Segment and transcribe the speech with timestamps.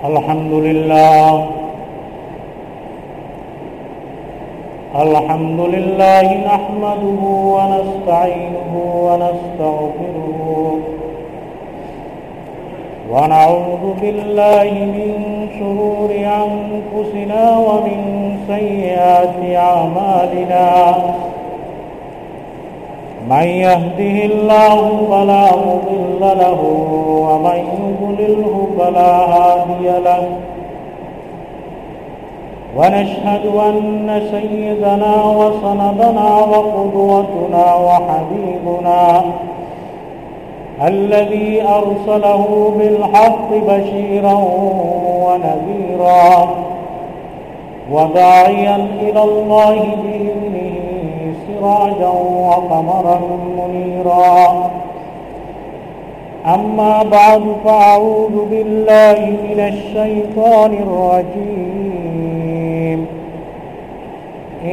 [0.00, 1.46] الحمد لله
[4.96, 7.20] الحمد لله نحمده
[7.56, 8.72] ونستعينه
[9.06, 10.78] ونستغفره.
[13.12, 15.12] ونعوذ بالله من
[15.58, 16.10] شرور
[16.44, 18.00] أنفسنا ومن
[18.48, 20.68] سيئات أعمالنا.
[23.30, 26.60] من يهده الله فلا مضل له
[27.28, 30.28] ومن يضلله فلا هادي له.
[32.76, 39.22] ونشهد أن سيدنا وسندنا وقدوتنا وحبيبنا
[40.86, 44.34] الذي أرسله بالحق بشيرا
[45.26, 46.48] ونذيرا
[47.92, 50.61] وداعيا إلى الله بإذنه
[51.62, 52.12] سراجا
[52.48, 53.20] وقمرا
[53.58, 54.70] منيرا.
[56.46, 62.02] أما بعد فأعوذ بالله من الشيطان الرجيم.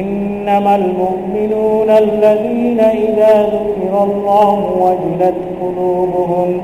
[0.00, 6.60] إنما المؤمنون الذين إذا ذكر الله وجلت قلوبهم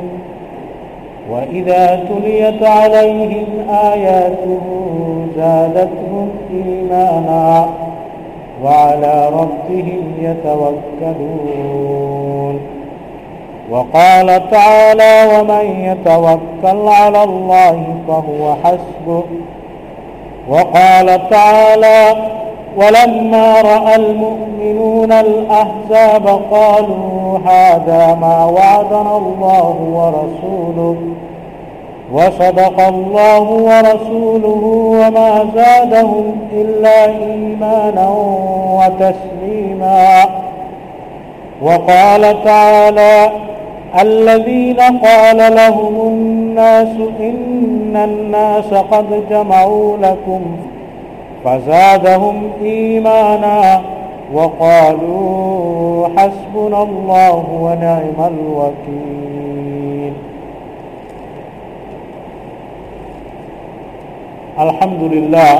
[1.30, 4.60] وإذا تليت عليهم آياته
[5.36, 7.85] زادتهم إيمانا.
[8.64, 11.96] وعلى ربهم يتوكلون.
[13.70, 19.22] وقال تعالى ومن يتوكل على الله فهو حسبه.
[20.48, 22.16] وقال تعالى
[22.76, 30.96] ولما رأى المؤمنون الأحزاب قالوا هذا ما وعدنا الله ورسوله.
[32.12, 34.62] وصدق الله ورسوله
[35.00, 38.08] وما زادهم إلا إيمانا
[38.78, 40.24] وتسليما.
[41.62, 43.30] وقال تعالى
[44.00, 50.40] الذين قال لهم الناس إن الناس قد جمعوا لكم
[51.44, 53.80] فزادهم إيمانا
[54.34, 59.25] وقالوا حسبنا الله ونعم الوكيل.
[64.64, 65.52] আলহামদুলিল্লাহ।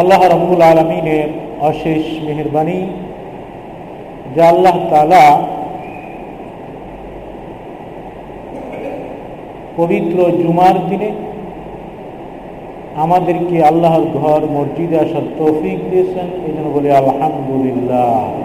[0.00, 1.28] আল্লাহ রহমুল আলমিনের
[1.60, 2.78] অশেষ মেহরবানি,
[4.36, 5.26] যা আল্লাহ তালা
[9.76, 11.10] পবিত্র জুমার দিনে
[13.04, 18.43] আমাদেরকে আল্লাহর ঘর, মসজিদে আসার তৌফিক দিয়েছেন। এই জন্য বলি আলহামদুলিল্লাহ।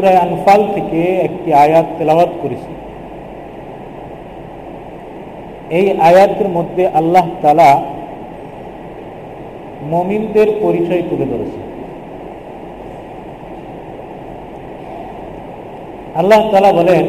[0.00, 2.72] সুরায় আনফাল থেকে একটি আয়াত তেলাওয়াত করেছি।
[5.78, 7.70] এই আয়াতের মধ্যে আল্লাহ তালা
[9.92, 11.60] মমিনদের পরিচয় তুলে ধরেছে
[16.14, 17.04] আল্লাহ তালা বলেন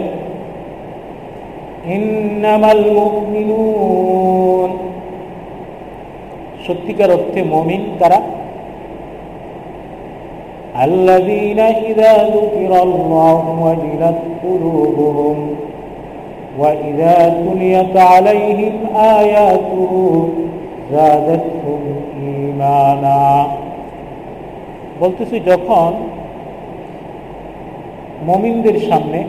[6.65, 8.19] সত্যিকার অর্থে মমিন তারা
[10.84, 15.38] الذين إذا ذكر الله وجلت قلوبهم
[16.58, 19.92] وإذا تليت عليهم آياته
[20.92, 21.82] زادتهم
[22.20, 23.46] إيمانا
[25.00, 25.90] বলতেছি যখন
[28.26, 29.20] মমিনদের সামনে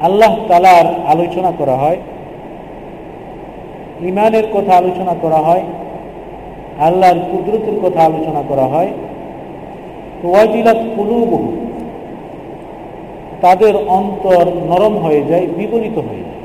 [0.00, 1.98] আল্লাহ তালার আলোচনা করা হয়
[4.02, 5.64] ইমানের কথা আলোচনা করা হয়
[6.78, 8.90] আল্লাহর কুদরতের কথা আলোচনা করা হয়
[10.23, 11.51] ওয়াজিলাত কুলুবহু।
[13.41, 16.39] তাদের অন্তর নরম হয়ে যায়, বিপরীত হয়ে যায়।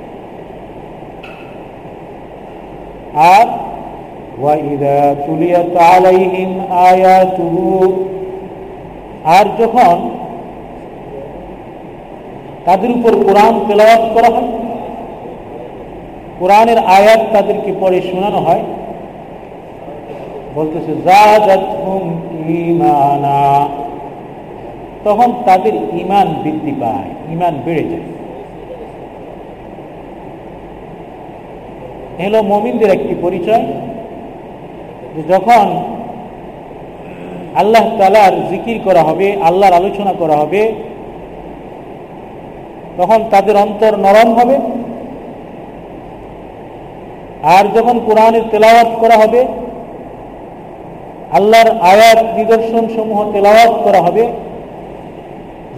[3.15, 3.47] আর
[9.25, 9.97] আর যখন
[12.65, 14.51] তাদের উপর কোরআন তেলাওয়াত করা হয়,
[16.39, 18.63] কোরআনের আয়াত তাদেরকে পরে শোনানো হয়
[20.57, 20.93] বলতেছে
[25.05, 28.07] তখন তাদের ইমান বৃদ্ধি পায় ইমান বেড়ে যায়।
[32.27, 33.65] এলো মমিনদের একটি পরিচয়,
[35.15, 35.67] যে যখন
[37.61, 40.63] আল্লাহ তালার জিকির করা হবে, আল্লাহর আলোচনা করা হবে,
[42.99, 44.57] তখন তাদের অন্তর নরম হবে।
[47.57, 49.41] আর যখন কোরআনের তেলাওয়াত করা হবে
[51.33, 54.25] আল্লাহর আয়াত নিদর্শন সমূহ তেলাওয়াত করা হবে।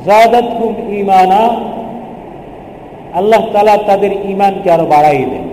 [0.04, 1.42] জাদাত ইমানা
[3.14, 5.48] আল্লাহ তালা তাদের ইমানকে আরও বাড়াই দেন।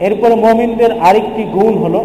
[0.00, 2.04] এরপর মমিনদের আরেকটি গুণ হল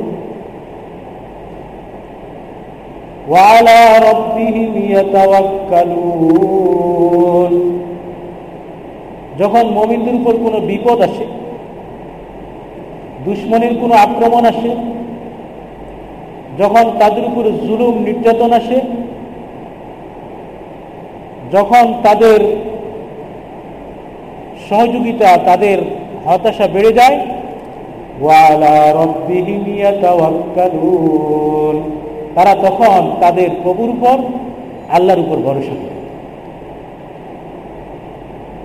[9.40, 11.41] যখন মমিনদের উপর কোন বিপদ আসে
[13.26, 14.72] দুশ্মনের কোনো আক্রমণ আসে?
[16.62, 18.80] যখন তাদের উপর জুলুম, নির্যাতন আসে,
[21.56, 22.40] যখন তাদের
[24.68, 25.78] সহযোগিতা, তাদের
[26.26, 27.18] হতাশা বেড়ে যায়
[32.36, 34.18] তারা তখন তাদের প্রভুর উপর,
[34.96, 35.98] আল্লাহর উপর ভরসা করে।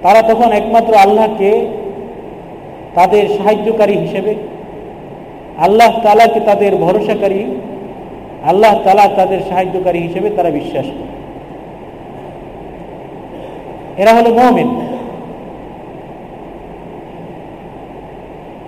[0.03, 1.51] তারা তখন একমাত্র আল্লাহকে
[2.97, 4.35] তাদের সাহায্যকারী হিসেবে
[5.59, 7.45] আল্লাহ তালাকে তাদের ভরসাকারী?
[8.47, 11.17] আল্লাহ তালা তাদের সাহায্যকারী হিসেবে তারা বিশ্বাস করে।
[14.03, 14.69] এরা হলো মমিন।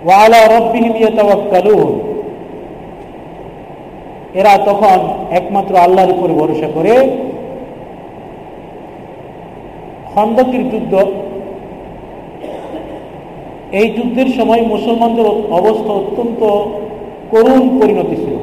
[0.05, 0.37] ওয়ালা
[4.33, 4.97] এরা তখন
[5.31, 7.17] একমাত্র আল্লাহর উপর ভরসা করে।
[10.15, 11.05] খন্দকের যুদ্ধ
[13.71, 16.41] এই যুদ্ধের সময় মুসলমানদের অবস্থা অত্যন্ত
[17.31, 18.35] করুণ পরিণতি ছিল।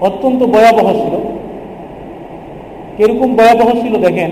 [0.00, 1.14] অত্যন্ত ভয়াবহ ছিল।
[2.96, 4.30] কীরকম ভয়াবহ ছিল দেখেন,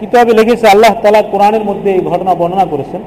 [0.00, 3.02] কিতাবে লিখেছে আল্লাহ তালা কোরআনের মধ্যে এই ঘটনা বর্ণনা করেছেন।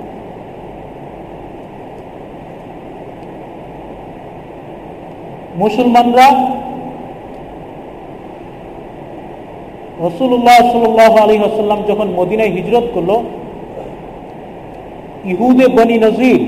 [5.55, 6.27] মুসলমানরা
[9.99, 13.11] রসুল্লাহ সাল্লাহ আলী আসাল্লাম যখন মদিনায় হিজরত করল,
[15.25, 16.41] ইহুদে বনি নজির,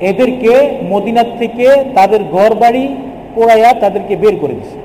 [0.00, 0.52] এদেরকে
[0.88, 2.88] মদিনার থেকে তাদের ঘর বাড়ি
[3.34, 4.78] পোড়াইয়া তাদেরকে বের করে দিছে।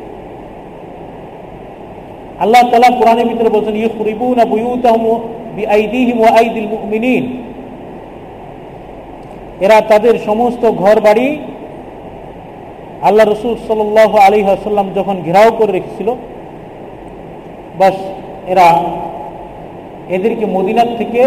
[2.39, 3.89] আল্লাহ তালা কোরআনের ভিতরে বলছেন ইউ
[4.35, 4.45] না
[6.45, 7.43] মুমিনিন।
[9.59, 11.37] এরা তাদের সমস্ত ঘর বাড়ি
[13.01, 13.79] আল্লাহ রসুল সাল
[14.27, 16.09] আলী আসাল্লাম যখন ঘেরাও করে রেখেছিল,
[17.79, 17.97] বাস
[18.47, 18.67] এরা
[20.09, 21.21] এদেরকে মদিনার থেকে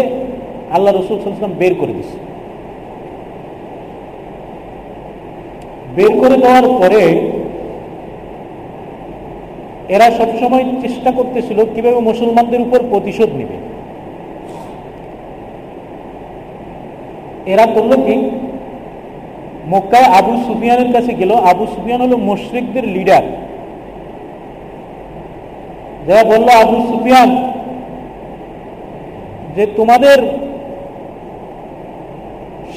[0.71, 2.17] আল্লাহ রসুল সাল্লাম বের করে দিছে
[5.95, 7.03] বের করে দেওয়ার পরে
[9.95, 13.57] এরা সবসময় চেষ্টা করতেছিল কীভাবে মুসলমানদের উপর প্রতিশোধ নেবে।
[17.51, 18.15] এরা করল কি?
[19.71, 23.23] মক্কায় আবু সুফিয়ানের কাছে গেল। আবু সুফিয়ান হলো মুশ্রিকদের লিডার
[26.07, 27.29] যারা বলল, আবু সুফিয়ান,
[29.55, 30.19] যে তোমাদের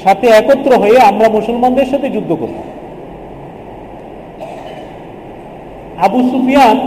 [0.03, 2.57] সাথে একত্র হয়ে আমরা মুসলমানদের সাথে যুদ্ধ করব।
[6.05, 6.77] আবু সুফিয়ান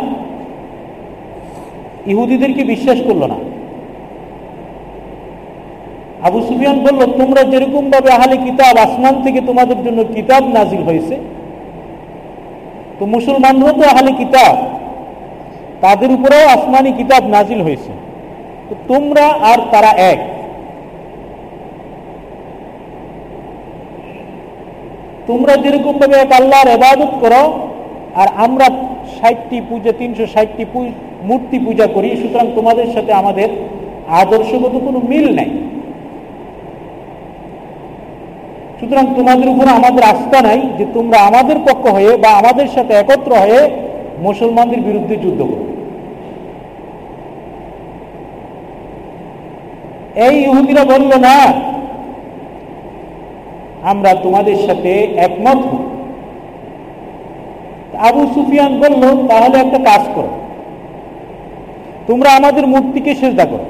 [2.07, 3.39] ইহুদিদেরকে বিশ্বাস করল না।
[6.27, 11.15] আবু সুফিয়ান বলল, তোমরা যেরকম ভাবে আহালে কিতাব আসমান থেকে তোমাদের জন্য কিতাব নাজিল হয়েছে,
[12.99, 14.55] তো মুসলমানরাও তো আহালে কিতাব,
[15.85, 17.93] তাদের উপরেও আসমানি কিতাব নাজিল হয়েছে।
[18.69, 20.21] তো তোমরা আর তারা এক।
[25.29, 27.43] তোমরা যেরকম ভাবে এক আল্লাহর এবাদত করো,
[28.21, 28.67] আর আমরা
[29.17, 30.65] ষাটটি পূজা, তিনশো ষাটটি
[31.29, 33.49] মূর্তি পূজা করি, সুতরাং তোমাদের সাথে আমাদের
[34.23, 35.51] আদর্শগত কোনো মিল নাই।
[38.83, 43.33] সুতরাং তোমাদের উপর আমাদের আস্থা নাই যে তোমরা আমাদের পক্ষ হয়ে বা আমাদের সাথে একত্র
[43.35, 43.61] হয়ে
[44.19, 45.65] মুসলমানদের বিরুদ্ধে যুদ্ধ করো
[50.27, 51.37] এই ইহুদিরা বলল, না,
[53.83, 55.61] আমরা তোমাদের সাথে একমত
[57.99, 60.29] আবু সুফিয়ান বলল, তাহলে একটা কাজ করো।
[62.07, 63.65] তোমরা আমাদের মূর্তিকে সেজদা করো।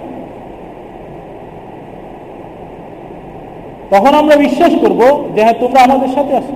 [3.93, 5.01] তখন আমরা বিশ্বাস করব
[5.35, 6.55] যে হ্যাঁ তোমরা আমাদের সাথে আছো।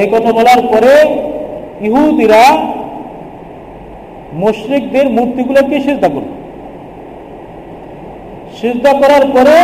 [0.00, 0.94] এই কথা বলার পরে
[1.80, 2.44] ইহুদিরা
[4.32, 6.30] মুশ্রিকদের মূর্তিগুলোকে সেজদা করল।
[8.60, 9.56] সেজদা করার পরে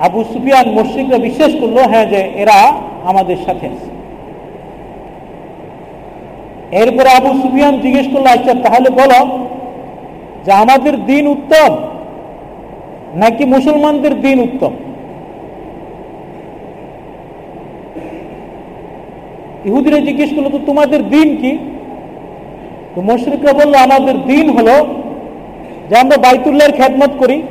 [0.00, 2.58] আবু সুফিয়ান মুশ্রিকরা বিশ্বাস করল হ্যাঁ যে এরা
[3.04, 3.90] আমাদের সাথে আছে।
[6.80, 9.20] এরপরে আবু সুফিয়ান জিজ্ঞেস করল আচ্ছা তাহলে বলো
[10.44, 11.70] যে আমাদের দিন উত্তম,
[13.14, 14.72] নাকি মুসলমানদের দিন উত্তম?
[19.64, 21.58] ইহুদিরা জিজ্ঞেস করল, তো তোমাদের দিন কি?
[22.94, 24.76] তো মুশরিকরা বলল, আমাদের দিন হলো
[25.88, 27.42] যে আমরা বাইতুল্লার খ্যাতমত করি,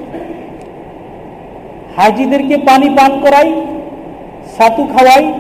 [1.98, 3.50] হাজিদেরকে পানি পান করাই
[4.58, 5.34] সাতু খাওয়াই।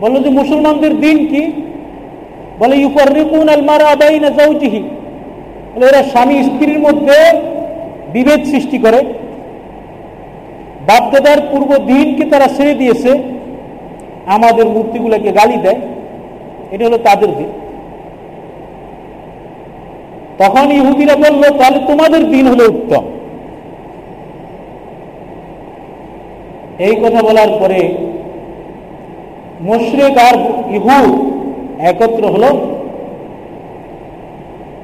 [0.00, 1.42] বলল যে, মুসলমানদের দিন কি?
[2.58, 4.82] বলে ইউফারিকুন আল মারা বাইনা জাওজিহি
[5.76, 7.40] এরা স্বামী স্ত্রীর মধ্যে
[8.12, 9.04] বিভেদ সৃষ্টি করে।
[10.86, 13.22] বাপদাদার পূর্ব দিনকে তারা ছেড়ে দিয়েছে।
[14.26, 15.80] আমাদের মূর্তিগুলোকে গালি দেয়।
[16.70, 17.46] এটা হলো তাদের দিন।
[20.38, 23.04] তখন ইহুদিরা বলল, তাহলে তোমাদের দিন হলো উত্তম।
[26.78, 27.94] এই কথা বলার পরে
[29.60, 30.34] মুশরেক আর
[30.74, 31.33] ইহু
[31.78, 32.46] একত্র হলো,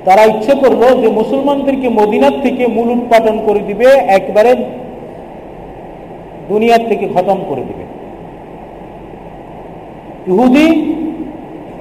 [0.04, 4.54] তারা ইচ্ছে করল যে মুসলমানদেরকে মদিনার থেকে মূল উৎপাদন করে দিবে, একবারে
[6.48, 7.84] দুনিয়ার থেকে খতম করে দিবে।
[10.26, 10.94] ইহুদি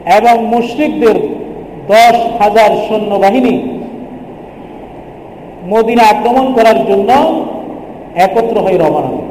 [0.06, 1.16] এবং মুশ্রিকদের
[1.88, 3.80] দশ হাজার সৈন্যবাহিনী
[5.70, 7.10] মদিনা আক্রমণ করার জন্য
[8.16, 9.24] একত্র হয়ে রওনা হবে।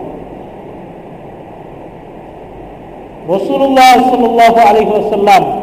[3.28, 5.57] রসুল্লাহ সাল্লাহ আলহিহাসাল্লাম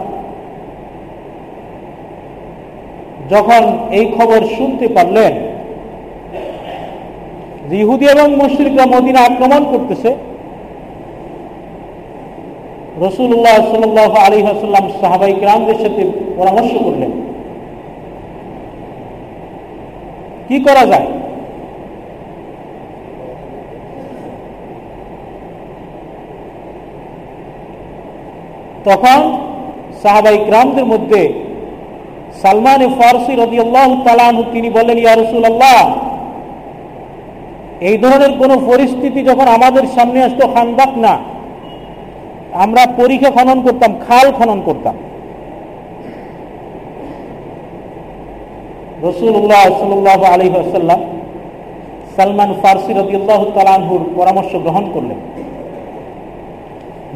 [3.30, 3.64] যখন
[3.98, 5.34] এই খবর শুনতে পারলেন,
[7.82, 10.10] ইহুদি এবং মুশ্রিকরা মদিনা আক্রমণ করতেছে
[13.06, 13.84] রসুল্লাহ সাল
[14.26, 16.04] আলী হাসাল্লাম সাহাবাই গ্রামদের সাথে
[16.38, 17.12] পরামর্শ করলেন।
[20.48, 21.08] কি করা যায়?
[28.88, 29.20] তখন
[30.02, 31.45] সাহাবাই গ্রামদের মধ্যে
[32.42, 33.34] সালমান ফারসি
[34.54, 35.80] তিনি বলেন, ইয়া রসুল আল্লাহ
[37.90, 41.14] এই ধরনের কোন পরিস্থিতি যখন আমাদের সামনে আসতো, খানদাক না।
[42.64, 44.96] আমরা পরীক্ষা খনন করতাম, খাল খনন করতাম।
[49.08, 51.00] রসুল্লাহ সাল্লাহ আলী আসাল্লাম
[52.18, 55.20] সালমান ফারসি রদিউল্লাহ তালানহুর পরামর্শ গ্রহণ করলেন।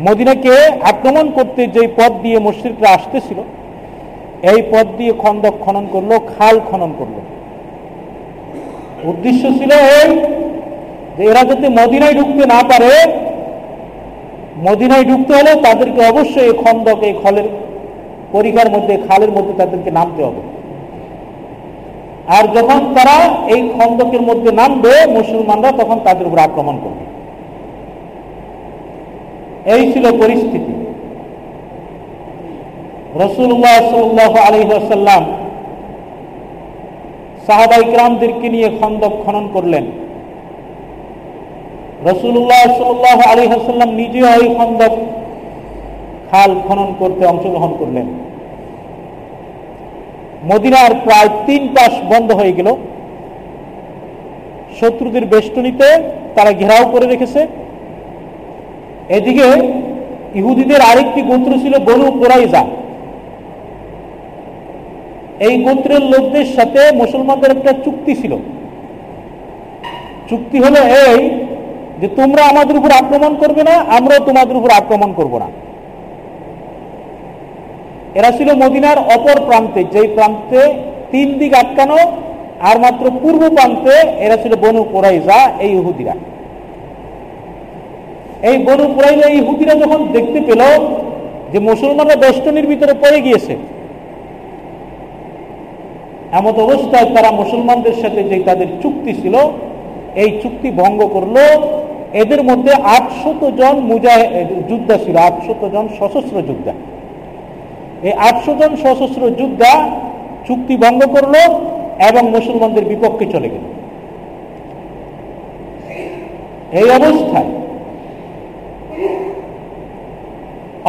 [0.08, 0.54] মদিনাকে
[0.92, 3.40] আক্রমণ করতে যে পথ দিয়ে মুশ্রিকরা আসতেছিল
[4.42, 7.16] এই পথ দিয়ে খন্দক খনন করল, খাল খনন করল।
[9.04, 10.16] উদ্দেশ্য ছিল এই
[11.18, 12.92] যে এরা যাতে মদিনায় ঢুকতে না পারে,
[14.64, 17.44] মদিনায় ঢুকতে হলে তাদেরকে অবশ্যই এই খন্দক, এই খলের
[18.32, 20.42] পরিকার মধ্যে, খালের মধ্যে তাদেরকে নামতে হবে।
[22.28, 27.04] আর যখন তারা এই খন্দকের মধ্যে নামবে, মুসলমানরা তখন তাদের উপর আক্রমণ করবে।
[29.76, 30.79] এই ছিল পরিস্থিতি।
[33.16, 35.26] রসুল্লাহ সাল্লাহ আলহাসাল্লাম
[37.48, 39.86] সাহাবাই গ্রামদেরকে নিয়ে খন্দক খনন করলেন।
[42.06, 44.92] রসুল্লাহ সাল্লাহ আলী হাসাল্লাম নিজেও এই খন্দক
[46.32, 48.08] খাল খনন করতে অংশগ্রহণ করলেন।
[50.46, 52.76] মদিনার প্রায় তিন পাশ বন্ধ হয়ে গেল।
[54.80, 56.04] শত্রুদের বেষ্টনীতে
[56.36, 57.48] তারা ঘেরাও করে রেখেছে।
[59.10, 59.46] এদিকে
[60.36, 62.66] ইহুদিদের আরেকটি গোত্র ছিল বনু কোরাইজা
[65.48, 68.34] এই গোত্রের লোকদের সাথে মুসলমানদের একটা চুক্তি ছিল।
[70.30, 71.20] চুক্তি হলো এই
[72.02, 75.48] যে তোমরা আমাদের উপর আক্রমণ করবে না, আমরাও তোমাদের উপর আক্রমণ করব না।
[78.20, 80.62] এরা ছিল মদিনার অপর প্রান্তে, যেই প্রান্তে
[81.12, 82.00] তিন দিক আটকানো,
[82.70, 86.16] আর মাত্র পূর্ব প্রান্তে এরা ছিল বনু কোরাইজা এই ইহুদিরা।
[88.50, 90.62] এই বনু কোরাইজা এই ইহুদিরা যখন দেখতে পেল
[91.52, 93.54] যে মুসলমানরা বেষ্টনীর ভিতরে পড়ে গিয়েছে
[96.38, 99.36] এমত অবস্থায় তারা মুসলমানদের সাথে যে তাদের চুক্তি ছিল,
[100.16, 101.38] এই চুক্তি ভঙ্গ করল।
[102.14, 104.20] এদের মধ্যে আটশত জন মুজাহ
[104.70, 106.74] যোদ্ধা ছিল, আটশত জন সশস্ত্র যোদ্ধা।
[108.04, 109.72] এই আটশো জন সশস্ত্র যোদ্ধা
[110.48, 111.36] চুক্তি ভঙ্গ করল
[112.10, 113.66] এবং মুসলমানদের বিপক্ষে চলে গেল।
[116.80, 117.50] এই অবস্থায়,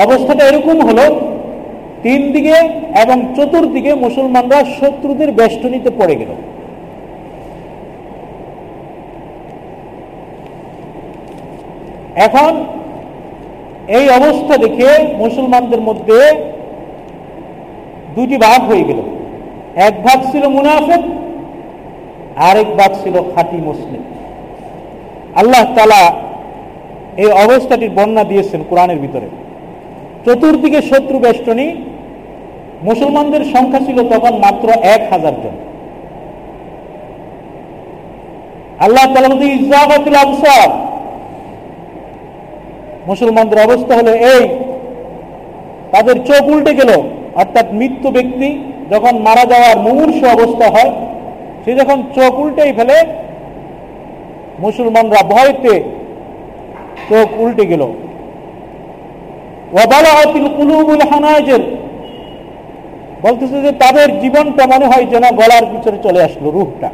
[0.04, 1.04] অবস্থাটা এরকম হলো
[2.02, 2.56] তিন দিকে
[3.02, 6.32] এবং চতুর্দিকে মুসলমানরা শত্রুদের বেষ্টনীতে পড়ে গেল।
[12.26, 12.52] এখন
[13.98, 16.18] এই অবস্থা দেখে মুসলমানদের মধ্যে
[18.14, 19.00] দুটি ভাগ হয়ে গেল।
[19.88, 21.02] এক ভাগ ছিল মুনাফেক,
[22.48, 24.02] আরেক ভাগ ছিল খাঁটি মুসলিম।
[25.34, 26.02] আল্লাহ তালা
[27.22, 29.28] এই অবস্থাটির বর্ণনা দিয়েছেন কোরআনের ভিতরে।
[30.24, 31.66] চতুর্দিকে শত্রু বেষ্টনী
[32.82, 35.54] মুসলমানদের সংখ্যা ছিল তখন মাত্র এক হাজার জন।
[38.78, 39.04] আল্লাহ
[43.06, 44.48] মুসলমানদের অবস্থা হলো এই,
[45.92, 46.90] তাদের চোখ উল্টে গেল।
[47.34, 50.90] অর্থাৎ মৃত্যু ব্যক্তি যখন মারা যাওয়ার মুমূর্ষ অবস্থা হয়,
[51.64, 53.04] সে যখন চোখ উল্টেই ফেলে,
[54.58, 55.74] মুসলমানরা ভয়তে
[57.08, 57.82] চোখ উল্টে গেল।
[63.22, 66.90] বলতেছে যে তাদের জীবনটা মনে হয় যেন গলার পিছনে চলে আসলো রূপটা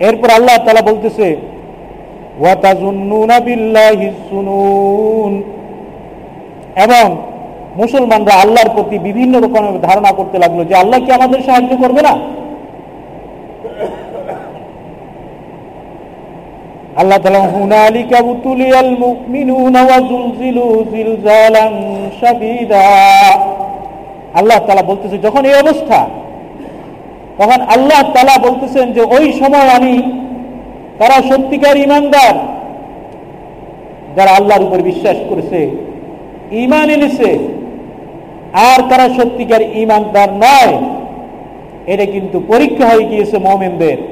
[0.00, 1.36] এরপর আল্লাহ তালা বলতেছে
[6.76, 7.04] এবং
[7.76, 12.14] মুসলমানরা আল্লাহর প্রতি বিভিন্ন রকমের ধারণা করতে লাগল যে আল্লাহ কি আমাদের সাহায্য করবে না?
[16.96, 21.74] আল্লাহ তালা হুনালিকা বুতুলিয়াল মুমিনুনা ওয়া জুলজিলু জিলজালান
[22.20, 22.82] শাদীদা।
[24.34, 26.06] আল্লাহ তাআলা বলতেছে, যখন এই অবস্থা,
[27.38, 30.02] তখন আল্লাহ তাআলা বলতেছেন যে, ওই সময় আমি
[30.98, 32.34] তারা সত্যিকার ইমানদার
[34.16, 35.70] যারা আল্লাহর উপর বিশ্বাস করেছে
[36.50, 37.38] ইমান এনেছে,
[38.70, 40.74] আর তারা সত্যিকার ইমানদার নয়,
[41.86, 44.11] এটা কিন্তু পরীক্ষা হয়ে গিয়েছে মোমেনদের।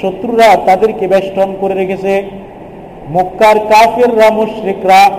[0.00, 2.22] শত্রুরা তাদেরকে বেষ্টন করে রেখেছে।
[3.10, 5.10] মক্কার কাফেররা, মুশরিকরা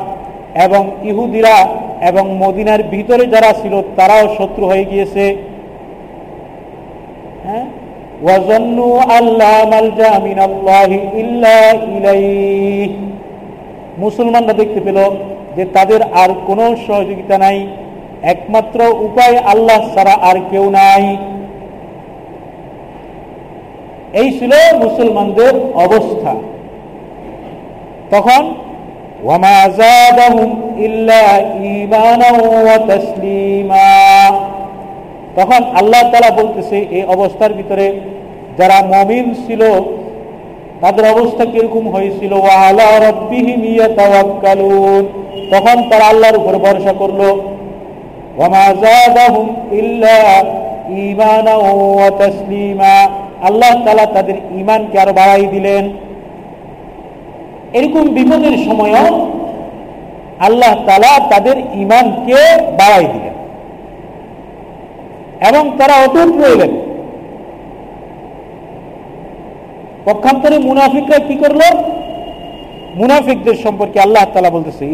[0.64, 1.68] এবং ইহুদিরা
[2.02, 5.38] এবং মদিনার ভিতরে যারা ছিল, তারাও শত্রু হয়ে গিয়েছে।
[7.44, 7.66] হ্যাঁ?
[13.98, 14.98] মুসলমানরা দেখতে পেল
[15.56, 17.68] যে তাদের আর কোনো সহযোগিতা নাই।
[18.24, 21.18] একমাত্র উপায় আল্লাহ ছাড়া আর কেউ নাই।
[24.14, 24.52] এই ছিল
[24.84, 25.54] মুসলমানদের
[25.86, 26.34] অবস্থা।
[28.12, 28.44] তখন
[35.36, 37.86] তখন আল্লাহ তালা বলতেছে এই অবস্থার ভিতরে
[38.58, 39.62] যারা মমিন ছিল,
[40.82, 42.34] তাদের অবস্থা কীরকম হয়েছিল?
[45.52, 47.22] তখন তারা আল্লাহর উপর ভরসা করল
[53.43, 55.85] আল্লাহ তালা তাদের ইমানকে আরো বাড়াই দিলেন
[57.73, 59.09] এরকম বিপদের সময়ও
[60.41, 62.41] আল্লাহ তালা তাদের ইমানকে
[62.81, 63.35] বাড়াই দিলেন
[65.49, 66.73] এবং তারা অটুট রইলেন
[70.07, 71.67] পক্ষান্তরে মুনাফিকরা কি করলো
[72.97, 74.85] মুনাফিকদের সম্পর্কে আল্লাহ তালা বলতেছে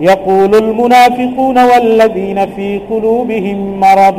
[0.00, 4.18] يقول المنافقون والذين في قلوبهم مرض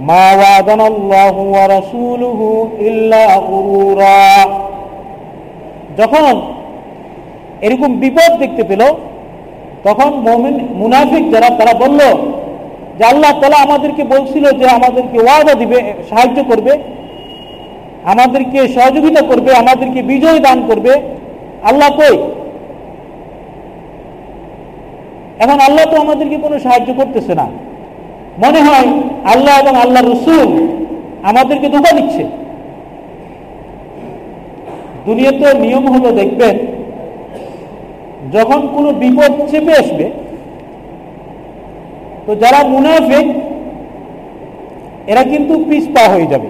[0.00, 2.40] ما وعدنا الله ورسوله
[2.80, 4.30] إلا غرورا
[6.00, 6.34] যখন
[7.60, 8.82] এরকম বিপদ দেখতে পেল
[9.84, 12.00] তখন মমিন মুনাফিক যারা তারা বলল
[12.98, 15.78] যে আল্লাহ তালা আমাদেরকে বলছিল যে আমাদেরকে ওয়াদা দিবে
[16.10, 16.72] সাহায্য করবে
[18.04, 20.92] আমাদেরকে সহযোগিতা করবে আমাদেরকে বিজয় দান করবে
[21.62, 22.16] আল্লাহ কই
[25.40, 27.46] এখন আল্লাহ তো আমাদেরকে কোনো সাহায্য করতেছে না
[28.43, 28.89] মনে হয়
[29.33, 30.49] আল্লাহ এবং আল্লাহ রসুল
[31.29, 32.23] আমাদেরকে ধোকা দিচ্ছে।
[35.07, 36.55] দুনিয়াতে নিয়ম হলো, দেখবেন,
[38.35, 40.05] যখন কোনো বিপদ চেপে আসবে,
[42.25, 43.27] তো যারা মুনাফেক,
[45.11, 46.49] এরা কিন্তু পিসপা হয়ে যাবে।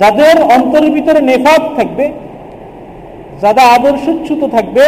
[0.00, 2.06] যাদের অন্তরের ভিতরে নেফাত থাকবে
[3.42, 4.84] যারা আদর্শচ্যুত থাকবে,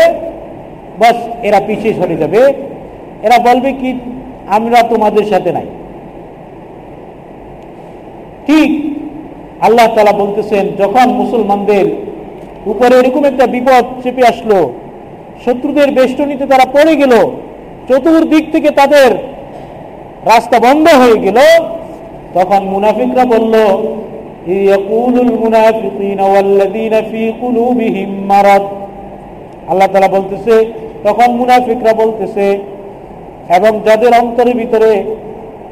[1.01, 2.41] বাস এরা পিছিয়ে সরে যাবে।
[3.27, 3.91] এরা বলবে কি,
[4.57, 5.69] আমরা তোমাদের সাথে নাই।
[8.47, 8.71] ঠিক
[9.67, 11.87] আল্লাহ তালা বলতেছেন, যখন মুসলমানদের
[12.73, 14.59] উপরে এরকম একটা বিপদ চেপে আসলো,
[15.45, 17.13] শত্রুদের বেষ্টনীতে তারা পড়ে গেল,
[17.89, 19.11] চতুর্দিক থেকে তাদের
[20.33, 21.39] রাস্তা বন্ধ হয়ে গেল,
[22.37, 23.55] তখন মুনাফিকরা বলল
[29.71, 30.55] আল্লাহ তালা বলতেছে,
[31.07, 32.47] তখন মুনাফিকরা বলতেছে
[33.49, 35.05] এবং যাদের অন্তরের ভিতরে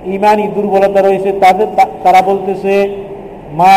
[0.06, 1.66] ইমানি দুর্বলতা রয়েছে, তাদের
[2.04, 2.74] তারা বলতেছে,
[3.52, 3.74] মা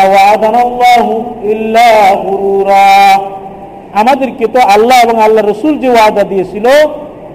[3.94, 6.66] আমাদেরকে তো আল্লাহ এবং আল্লাহ রসুল যে ওয়াদা দিয়েছিল,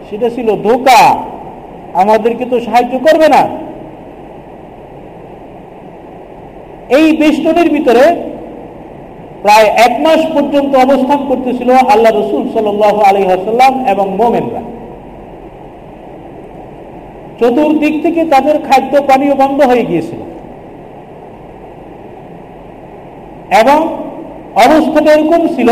[0.10, 1.02] সেটা ছিল ধোকা।
[1.93, 3.41] আমাদেরকে তো সাহায্য করবে না।
[6.97, 8.15] এই বেষ্টনের ভিতরে
[9.41, 12.67] প্রায় এক মাস পর্যন্ত অবস্থান করতেছিল আল্লাহ রসুল সাল
[13.10, 13.23] আলী
[13.91, 14.73] এবং মোমেনরা।
[17.39, 20.22] চতুর্দিক থেকে তাদের খাদ্য পানীয় বন্ধ হয়ে গিয়েছিল।
[23.62, 23.80] এবং
[24.65, 25.69] অবস্থাটা এরকম ছিল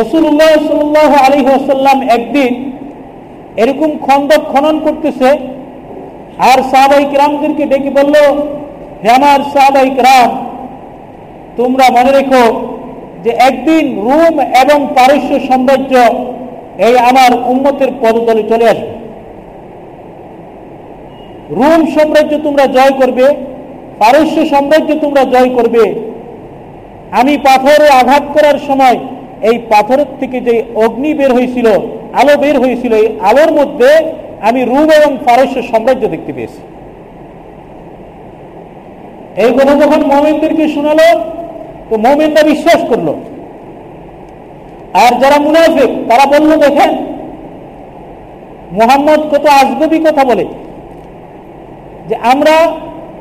[0.00, 2.52] রসুল্লাহ সাল্লাহ আলী আসাল্লাম একদিন
[3.56, 5.28] এরকম খন্দক খনন করতেছে
[6.50, 8.16] আর সাহাবাই রামদেরকে ডেকে বলল,
[9.02, 10.30] হে আমার সাহাবাই রাম
[11.56, 12.44] তোমরা মনে রেখো
[13.24, 15.94] যে একদিন রোম এবং পারস্য সাম্রাজ্য
[16.86, 19.01] এই আমার উন্মতের পদতলে চলে আসবে।
[21.50, 23.26] রোম সাম্রাজ্য তোমরা জয় করবে,
[23.98, 25.84] পারস্য সাম্রাজ্য তোমরা জয় করবে।
[27.20, 28.98] আমি পাথরে আঘাত করার সময়
[29.42, 31.66] এই পাথরের থেকে যে অগ্নি বের হয়েছিল,
[32.20, 33.90] আলো বের হয়েছিল, এই আলোর মধ্যে
[34.40, 36.60] আমি রুম এবং পারস্য সাম্রাজ্য দেখতে পেয়েছি।
[39.36, 41.06] এই কথা যখন মোমেনদেরকে শোনালো,
[41.90, 43.08] তো মোমেনরা বিশ্বাস করল।
[44.94, 46.90] আর যারা মুনাফিক, তারা বলল, দেখেন,
[48.78, 50.44] মোহাম্মদ কত আজগবি কথা বলে।
[52.08, 52.56] যে আমরা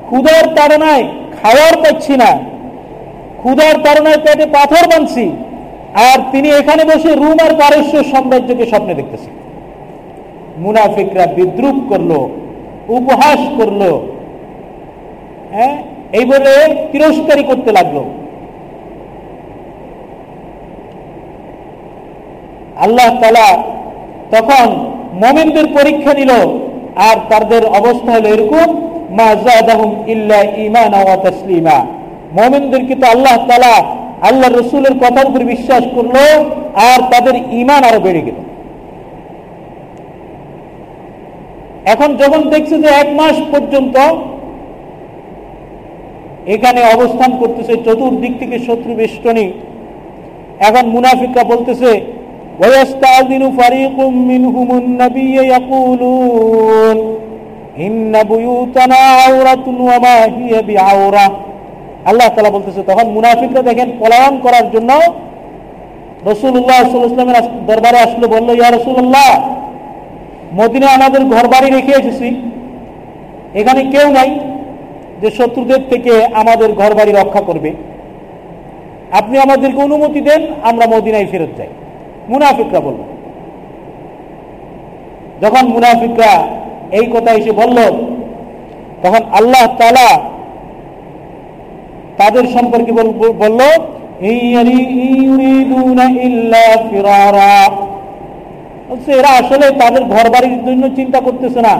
[0.07, 1.03] ক্ষুদার তাড়নায়
[1.41, 2.39] খাওয়ার পাচ্ছি না।
[3.37, 5.31] ক্ষুদার তাড়নায় পেটে পাথর বানছি।
[5.93, 9.29] আর তিনি এখানে বসে রুম আর পারস্য সাম্রাজ্যকে স্বপ্নে দেখতেছে।
[10.57, 12.11] মুনাফিকরা বিদ্রুপ করল,
[12.87, 13.81] উপহাস করল
[15.51, 15.83] হ্যাঁ?
[16.11, 16.53] এই বলে
[16.91, 17.97] তিরস্কারী করতে লাগল।
[22.75, 23.63] আল্লাহ তালা
[24.31, 24.67] তখন
[25.13, 26.31] মমিনদের পরীক্ষা নিল
[26.95, 28.91] আর তাদের অবস্থা হলো এরকম
[32.95, 33.35] তো আল্লাহ
[34.21, 34.49] আল্লাহ
[34.97, 36.15] কথার উপর বিশ্বাস করল
[36.75, 37.35] আর তাদের
[37.83, 38.35] আরও বেড়ে গেল।
[41.85, 43.97] এখন যখন দেখছে যে এক মাস পর্যন্ত
[46.47, 49.51] এখানে অবস্থান করতেছে, চতুর্দিক থেকে শত্রু বেষ্টনী।
[50.59, 52.10] এখন মুনাফিকরা বলতেছে
[52.60, 53.96] ويستأذن فريق
[54.30, 56.98] منهم النبي يقولون
[57.78, 61.26] إن بيوتنا عورة وما هي بعورة
[62.10, 64.90] আল্লাহ তালা বলতেছে তখন মুনাফিকরা দেখেন পলায়ন করার জন্য
[66.30, 69.30] রসুল্লাহ সাল্লামের দরবারে আসলো বললো ইয়া রসুল্লাহ
[70.60, 72.28] মদিনে আমাদের ঘর বাড়ি রেখে এসেছি
[73.54, 74.30] এখানে কেউ নাই
[75.22, 77.70] যে শত্রুদের থেকে আমাদের ঘর বাড়ি রক্ষা করবে
[79.12, 81.70] আপনি আমাদেরকে অনুমতি দেন আমরা মদিনায় ফেরত যাই
[82.31, 83.01] মুনাফিকরা বলল।
[85.43, 86.33] যখন মুনাফিকরা
[86.97, 87.77] এই কথা এসে বলল,
[89.03, 90.09] তখন আল্লাহ তালা
[92.19, 92.91] তাদের সম্পর্কে
[93.43, 93.61] বলল
[99.19, 101.75] এরা আসলে তাদের ঘর বাড়ির জন্য চিন্তা করতেছে না।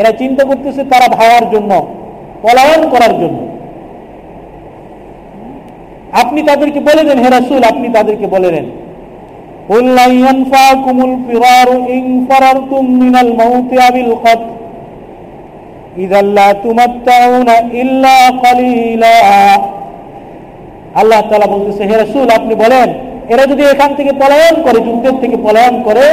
[0.00, 1.70] এরা চিন্তা করতেছে তারা ভাবার জন্য,
[2.42, 3.38] পলায়ন করার জন্য।
[6.22, 8.66] আপনি তাদেরকে বলে দেন হেরাসুল আপনি তাদেরকে বলে দেন।
[9.69, 14.51] قل لن ينفعكم الفرار إن فررتم من الموت أو القتل
[15.97, 19.17] إذا لا تمتعون إلا قليلا
[21.01, 22.87] আল্লাহ তালা বলতেছে হে রসুল আপনি বলেন
[23.33, 26.05] এরা যদি এখান থেকে পলায়ন করে যুদ্ধের থেকে পলায়ন করে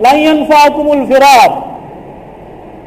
[0.00, 1.50] লাইয়ান ফাকুমুল ফেরার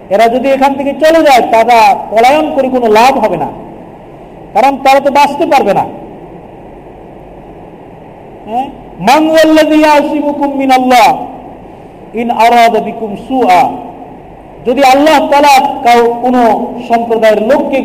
[0.10, 1.80] এরা যদি এখান থেকে চলে যায় তারা
[2.12, 3.50] পলায়ন করে কোনো লাভ হবে না
[4.56, 5.86] কারণ তারা তো বাঁচতে পারবে না
[8.48, 8.68] হ্যাঁ
[14.67, 15.55] যদি আল্লাহ তালা
[15.87, 16.37] কাউ কোন
[16.89, 17.79] সম্প্রদায়ের লোককে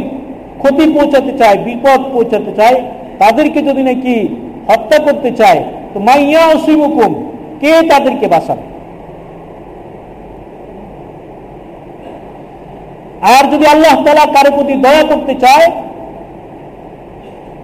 [0.61, 2.77] ক্ষতি পৌঁছাতে চায়, বিপদ পৌঁছাতে চায়,
[3.21, 4.15] তাদেরকে যদি নাকি
[4.69, 5.59] হত্যা করতে চায়,
[5.93, 7.11] তো মাইয়া অসিমুকুম
[7.61, 8.65] কে তাদেরকে বাঁচাবে?
[13.35, 15.67] আর যদি আল্লাহ তালা কারও প্রতি দয়া করতে চায়,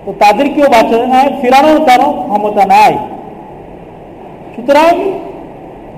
[0.05, 1.05] তো তাদেরকেও বাঁচানো
[1.41, 2.93] ফেরানোর কারও ক্ষমতা নাই।
[4.61, 4.93] সুতরাং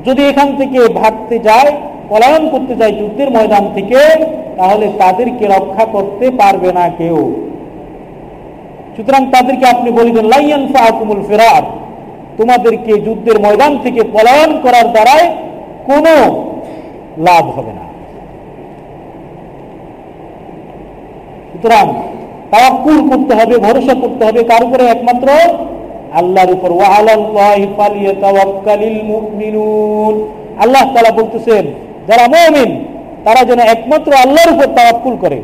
[0.05, 1.71] যদি এখান থেকে ভাগতে যায়,
[2.09, 3.99] পলায়ন করতে যায় যুদ্ধের ময়দান থেকে,
[4.57, 7.17] তাহলে তাদেরকে রক্ষা করতে পারবে না কেউ।
[8.95, 11.63] সুতরাং তাদেরকে আপনি বলিবেন লাইয়ান ফাহকুমুল ফেরার
[12.37, 15.23] তোমাদেরকে যুদ্ধের ময়দান থেকে পলায়ন করার দ্বারাই
[15.89, 16.13] কোনো
[17.27, 17.85] লাভ হবে না।
[21.51, 21.85] সুতরাং
[22.51, 25.27] তাওয়াক্কুল করতে হবে, ভরসা করতে হবে কার উপরে একমাত্র
[26.19, 26.69] আল্লাহর উপর
[30.63, 31.65] আল্লাহ তালা বলতেছেন,
[32.07, 32.71] যারা মমিন,
[33.25, 35.39] তারা যেন একমাত্র আল্লাহর উপর তাওয়াক্কুল করে।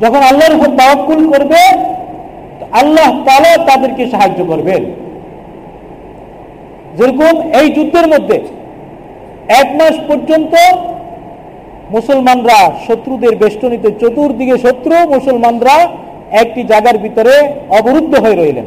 [0.00, 1.60] যখন আল্লাহর উপর তাওয়াক্কুল করবে
[2.72, 4.82] আল্লাহ তালা তাদেরকে সাহায্য করবেন।
[6.96, 8.36] যেরকম এই যুদ্ধের মধ্যে
[9.60, 10.54] এক মাস পর্যন্ত
[11.90, 15.76] মুসলমানরা শত্রুদের বেষ্টনীতে, চতুর্দিকে শত্রু মুসলমানরা
[16.42, 17.34] একটি জায়গার ভিতরে
[17.78, 18.66] অবরুদ্ধ হয়ে রইলেন।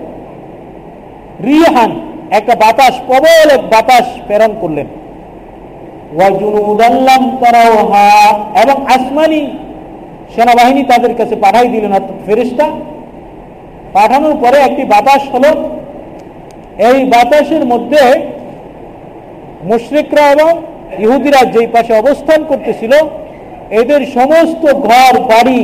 [1.47, 1.91] রিহান
[2.37, 4.87] একটা বাতাস, প্রবল এক বাতাস প্রেরণ করলেন।
[8.61, 9.41] এবং আসমানি
[10.35, 11.93] সেনাবাহিনী তাদের কাছে পাঠাই দিলেন
[12.25, 12.67] ফেরিস্তা
[13.95, 15.45] পাঠানোর পরে একটি বাতাস হল।
[16.89, 18.03] এই বাতাসের মধ্যে
[19.69, 20.51] মুশ্রিকরা এবং
[21.03, 22.93] ইহুদিরা যেই পাশে অবস্থান করতেছিল,
[23.81, 25.59] এদের সমস্ত ঘর, বাড়ি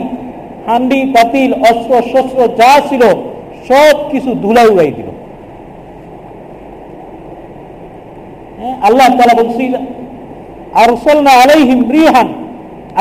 [0.68, 3.04] হান্ডি পাতিল, অস্ত্র, শস্ত্র যা ছিল,
[3.70, 5.16] সব কিছু ধুলাই উড়াই দিল হ্যাঁ,
[8.88, 9.64] আল্লাহ তালা বলছি
[10.82, 10.90] আর
[11.44, 12.28] আলাইহিম রিহান।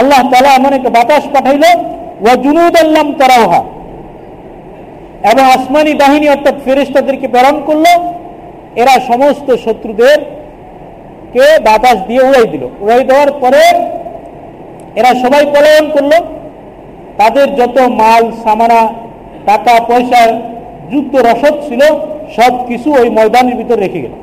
[0.00, 1.64] আল্লাহ তালা এমন একটা বাতাস পাঠাইল,
[2.22, 3.60] ওয়া জুনুদ আল্লাম তারাহা
[5.30, 7.86] এবং আসমানি বাহিনী অর্থাৎ ফেরেস্তাদেরকে প্রেরণ করল,
[8.80, 10.18] এরা সমস্ত শত্রুদের
[11.34, 13.64] কে বাতাস দিয়ে উড়াই দিল। উড়াই দেওয়ার পরে
[14.98, 16.12] এরা সবাই পলায়ন করল।
[17.20, 18.82] তাদের যত মাল, সামানা,
[19.48, 20.20] টাকা, পয়সা
[20.90, 21.82] যুদ্ধ রসদ ছিল
[22.36, 24.14] সব কিছু ওই ময়দানের ভিতর রেখে গেল।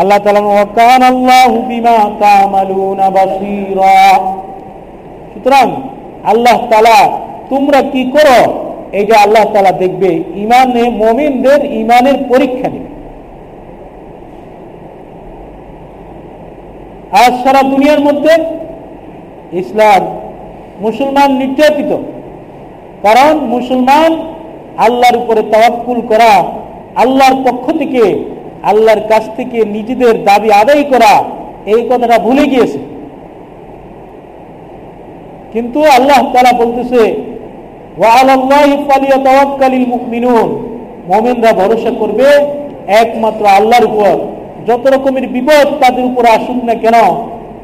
[0.00, 0.18] আল্লাহ
[5.32, 5.68] সুতরাং
[6.24, 6.98] আল্লাহ তালা
[7.50, 8.38] তোমরা কি করো?
[8.92, 12.90] এইটা আল্লাহ তালা দেখবে ইমানে মমিনদের ইমানের পরীক্ষা নেবে।
[17.22, 18.32] আজ সারা দুনিয়ার মধ্যে
[19.52, 20.02] ইসলাম
[20.80, 21.90] মুসলমান নির্যাতিত।
[23.02, 24.10] কারণ মুসলমান
[24.76, 26.32] আল্লাহর উপরে তওয়াক্কুল করা,
[26.96, 28.02] আল্লাহর পক্ষ থেকে
[28.62, 31.24] আল্লাহর কাছ থেকে নিজেদের দাবি আদায় করা
[31.66, 32.78] এই কথাটা ভুলে গিয়েছে।
[35.52, 37.30] কিন্তু আল্লাহ তারা বলতেছে
[41.06, 42.26] মোমেনরা ভরসা করবে
[42.86, 44.14] একমাত্র আল্লাহর উপর।
[44.66, 46.96] যত রকমের বিপদ তাদের উপর আসুক না কেন,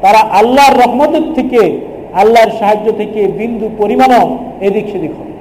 [0.01, 1.79] তারা আল্লাহর রহমতের থেকে,
[2.13, 5.33] আল্লাহর সাহায্য থেকে বিন্দু পরিমাণও এদিক সেদিক হবে।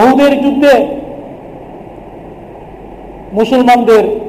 [0.00, 1.03] অহুদের যুদ্ধে
[3.34, 4.20] মুসলমানদের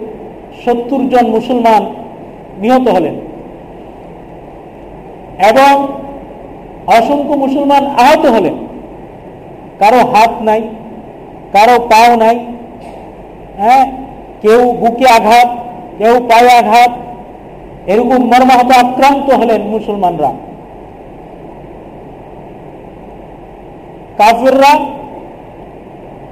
[0.65, 1.85] সত্তর জন মুসলমান
[2.57, 3.15] নিহত হলেন।
[5.49, 5.87] এবং
[6.87, 8.53] অসংখ্য মুসলমান আহত হলেন।
[9.79, 10.61] কারও হাত নাই,
[11.53, 12.45] কারও পাও নাই
[13.57, 13.91] হ্যাঁ?
[14.41, 15.57] কেউ বুকে আঘাত,
[15.97, 16.91] কেউ পায়ে আঘাত,
[17.87, 20.33] এরকম মর্মাহত আক্রান্ত হলেন মুসলমানরা।
[24.17, 24.85] কাফেররা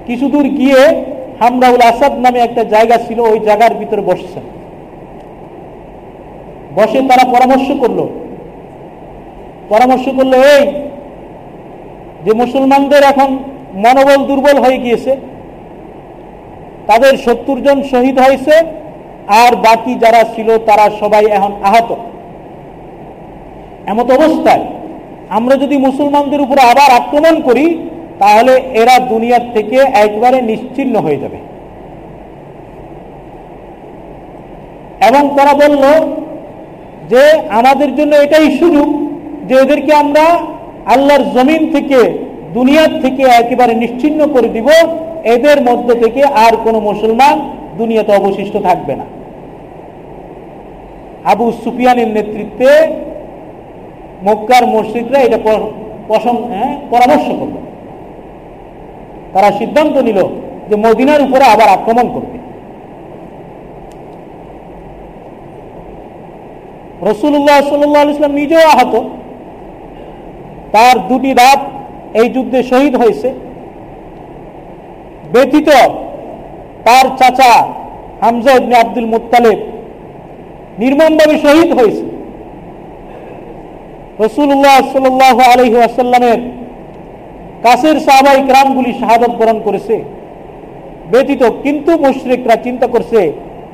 [0.05, 1.12] কিছুদূর গিয়ে
[1.43, 4.43] হামরাউল আসাদ নামে একটা জায়গা ছিল, ওই জায়গার ভিতরে বসছেন।
[6.77, 7.99] বসে তারা পরামর্শ করল।
[9.69, 10.63] পরামর্শ করল, এই
[12.25, 13.29] যে মুসলমানদের এখন
[13.84, 15.12] মনোবল দুর্বল হয়ে গিয়েছে,
[16.88, 18.56] তাদের সত্তর জন শহীদ হয়েছে,
[19.43, 21.89] আর বাকি যারা ছিল তারা সবাই এখন আহত।
[23.91, 24.63] এমত অবস্থায়
[25.29, 27.65] আমরা যদি মুসলমানদের উপরে আবার আক্রমণ করি
[28.19, 31.38] তাহলে এরা দুনিয়ার থেকে একবারে নিশ্চিন্ন হয়ে যাবে।
[35.08, 35.84] এবং তারা বলল
[37.10, 38.89] যে আমাদের জন্য এটাই সুযোগ
[39.47, 40.26] যে এদেরকে আমরা
[40.86, 41.99] আল্লাহর জমিন থেকে
[42.54, 44.67] দুনিয়ার থেকে একেবারে নিশ্চিন্ন করে দিব।
[45.23, 49.06] এদের মধ্য থেকে আর কোনো মুসলমান দুনিয়াতে অবশিষ্ট থাকবে না।
[51.26, 52.69] আবু সুফিয়ানের নেতৃত্বে
[54.23, 55.38] মক্কার মসজিদরা এটা
[56.52, 57.72] হ্যাঁ, পরামর্শ করল।
[59.34, 60.19] তারা সিদ্ধান্ত নিল
[60.69, 62.38] যে মদিনার উপরে আবার আক্রমণ করবে।
[67.12, 68.93] রসুল্লাহ সাল্লাহ ইসলাম নিজেও আহত।
[70.72, 71.60] তার দুটি দাঁত
[72.19, 73.34] এই যুদ্ধে শহীদ হয়েছে।
[75.34, 75.69] ব্যতীত
[76.86, 77.54] তার চাচা
[78.22, 79.60] হামজা আব্দুল মুতালেব
[80.80, 82.06] নির্মমভাবে শহীদ হয়েছে।
[84.19, 85.06] রসুল্লাহ সাল
[85.54, 86.62] আলহি আসাল্লামের
[87.65, 89.95] কাছের সাহাবাই গ্রামগুলি শাহাদত বরণ করেছে।
[91.12, 93.19] ব্যতীত কিন্তু মুশ্রিকরা চিন্তা করছে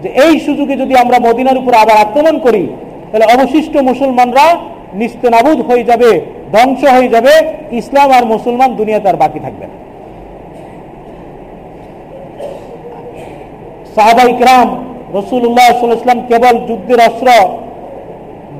[0.01, 2.63] যে এই সুযোগে যদি আমরা মদিনার উপর আবার আক্রমণ করি,
[3.09, 4.45] তাহলে অবশিষ্ট মুসলমানরা
[4.99, 6.11] নিস্তেনাবুদ হয়ে যাবে,
[6.53, 7.33] ধ্বংস হয়ে যাবে,
[7.79, 9.75] ইসলাম আর মুসলমান দুনিয়া তার বাকি থাকবে না।
[13.95, 14.67] সাহাবাই ক্রাম
[15.17, 17.29] রসুল্লাহ ইসলাম কেবল যুদ্ধের অস্ত্র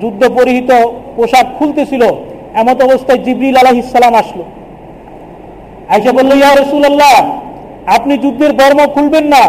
[0.02, 0.72] যুদ্ধ পরিহিত
[1.16, 2.04] পোশাক খুলতেছিল,
[2.62, 4.44] এমত অবস্থায় জিবরিল আলাহিসাল্লাম আসলো।
[5.90, 7.16] আইসা বলল, ইয়া রসুল্লাহ
[7.96, 9.44] আপনি যুদ্ধের বর্ম খুলবেন না।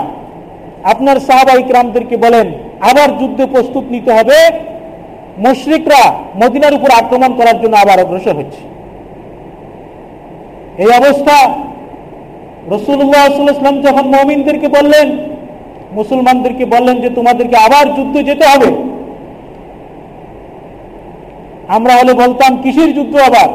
[0.93, 2.47] আপনার সাহাবাই ক্রামদেরকে বলেন,
[2.91, 4.39] আবার যুদ্ধে প্রস্তুত নিতে হবে।
[5.39, 6.03] মুশরিকরা
[6.37, 8.63] মদিনার উপর আক্রমণ করার জন্য আবার অগ্রসর হচ্ছে।
[10.83, 11.37] এই অবস্থা
[12.75, 15.09] রসুল্লাহ রসুল্লাহাম যখন মমিনদেরকে বললেন,
[15.93, 18.71] মুসলমানদেরকে বললেন যে, তোমাদেরকে আবার যুদ্ধ যেতে হবে।
[21.69, 23.49] আমরা হলে বলতাম, কিসের যুদ্ধ আবার?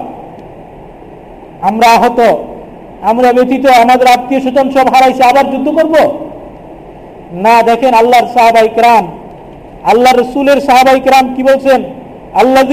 [1.61, 2.19] আমরা আহত
[3.09, 5.95] আমরা ব্যথিত আমাদের আত্মীয় স্বজন সব হারাইছে, আবার যুদ্ধ করব?
[7.45, 9.05] না, দেখেন আল্লাহর সাহাবাই ক্রাম
[9.91, 11.79] আল্লাহ রসুলের সাহাবাই ক্রাম কি বলছেন?
[12.41, 12.63] আল্লাহ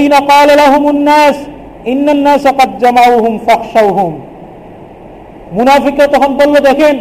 [6.15, 6.95] তখন বলল, দেখেন,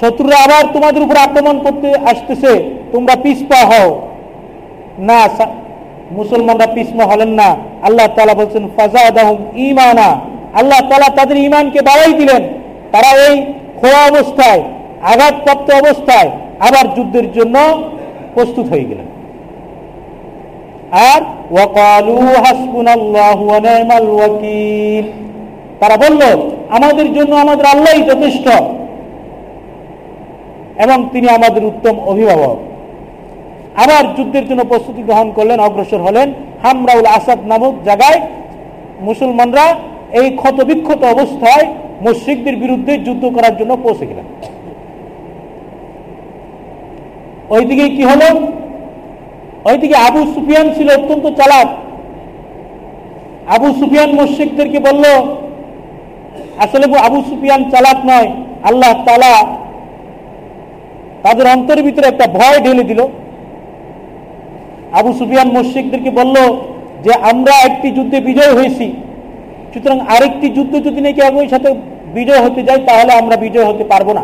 [0.00, 2.52] শত্রুরা আবার তোমাদের উপর আক্রমণ করতে আসতেছে,
[2.92, 3.88] তোমরা পিসপা হও।
[5.08, 5.20] না
[6.10, 7.48] মুসলমানরা পিসমা হলেন না।
[7.82, 10.08] আল্লাহ তালা বলছেন, ফাজাদাহুম ইমানা
[10.60, 12.42] আল্লাহ তালা তাদের ইমানকে বাড়াই দিলেন।
[12.92, 13.34] তারা এই
[13.80, 14.60] খোয়া অবস্থায়,
[15.12, 16.28] আঘাতপ্রাপ্ত অবস্থায়
[16.66, 17.56] আবার যুদ্ধের জন্য
[18.34, 19.08] প্রস্তুত হয়ে গেলেন।
[21.10, 21.20] আর
[25.80, 26.22] তারা বলল,
[26.76, 28.46] আমাদের জন্য আমাদের আল্লাহ যথেষ্ট
[30.84, 32.56] এবং তিনি আমাদের উত্তম অভিভাবক।
[33.84, 36.28] আবার যুদ্ধের জন্য প্রস্তুতি গ্রহণ করলেন, অগ্রসর হলেন
[36.64, 38.18] হামরাউল আসাদ নামক জায়গায়
[39.08, 39.66] মুসলমানরা
[40.20, 41.64] এই ক্ষতবিক্ষত অবস্থায়
[42.06, 44.26] মুশ্রিকদের বিরুদ্ধে যুদ্ধ করার জন্য পৌঁছে গেলেন।
[47.54, 48.28] ওইদিকে কি হলো?
[49.68, 51.68] ওইদিকে আবু সুফিয়ান ছিল অত্যন্ত চালাক।
[53.56, 55.04] আবু সুফিয়ান মুশ্রিকদেরকে বলল,
[56.64, 58.28] আসলে আবু সুফিয়ান চালাক নয়,
[58.62, 59.34] আল্লাহ তালা
[61.22, 63.00] তাদের অন্তরের ভিতরে একটা ভয় ঢেলে দিল।
[64.98, 66.36] আবু সুফিয়ান মুশ্রিকদেরকে বলল
[67.04, 68.86] যে, আমরা একটি যুদ্ধে বিজয় হয়েছি।
[69.74, 71.74] সুতরাং আরেকটি যুদ্ধ যদি নাকি একই সাথে
[72.14, 74.22] বিজয় হতে যাই তাহলে আমরা বিজয় হতে পারব না।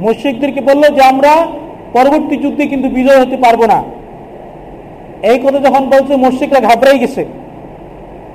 [0.00, 1.46] মুশ্রিকদেরকে বলল যে, আমরা
[1.92, 3.82] পরবর্তী যুদ্ধে কিন্তু বিজয় হতে পারব না।
[5.22, 7.24] এই কথা যখন বলছে, মুশ্রিকরা ঘাবড়াই গেছে।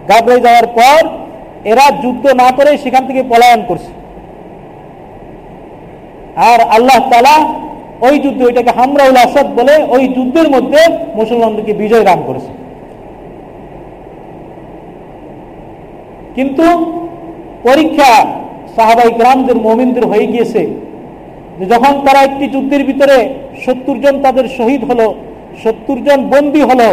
[0.10, 1.10] ঘাবড়াই যাওয়ার পর
[1.66, 3.92] এরা যুদ্ধ না করে সেখান থেকে পলায়ন করছে।
[6.36, 7.36] আর আল্লাহ তালা
[8.02, 10.80] ওই যুদ্ধ ওইটাকে হামরাউল আসাদ বলে ওই যুদ্ধের মধ্যে
[11.16, 12.63] মুসলমানদেরকে বিজয় দান করেছে।
[16.36, 16.66] কিন্তু
[17.68, 18.12] পরীক্ষা
[18.76, 20.62] সাহাবাই গ্রামদের মোমিনদের হয়ে গিয়েছে
[21.72, 23.18] যখন তারা একটি যুদ্ধের ভিতরে
[23.64, 25.08] সত্তর জন তাদের শহীদ হলো,
[25.64, 26.90] সত্তর জন বন্দী হলো,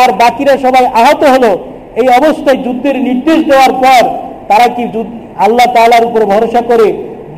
[0.00, 1.50] আর বাকিরা সবাই আহত হলো,
[2.00, 4.02] এই অবস্থায় যুদ্ধের নির্দেশ দেওয়ার পর
[4.50, 4.84] তারা কি
[5.44, 6.88] আল্লাহ তালার উপর ভরসা করে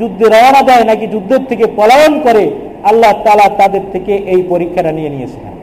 [0.00, 2.44] যুদ্ধে রওনা দেয় নাকি যুদ্ধের থেকে পলায়ন করে?
[2.90, 5.54] আল্লাহ তালা তাদের থেকে এই পরীক্ষাটা নিয়ে নিয়েছিলেন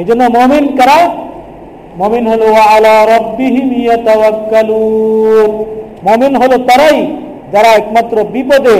[0.00, 0.98] এই জন্য মমিন কারা?
[1.98, 2.46] মমিন হলো
[6.06, 7.06] মমিন হলো তারাই
[7.52, 8.78] যারা একমাত্র বিপদে,